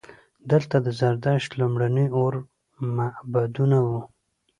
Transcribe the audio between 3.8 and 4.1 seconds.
وو